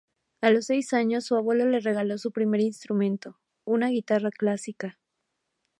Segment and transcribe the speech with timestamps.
[0.41, 4.97] A los seis años su abuelo le regaló su primer instrumento: una guitarra clásica.